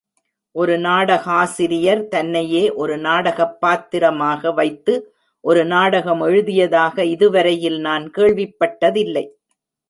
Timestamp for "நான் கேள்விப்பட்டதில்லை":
7.79-9.25